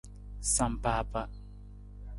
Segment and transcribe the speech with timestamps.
[0.53, 1.23] Sampaapa.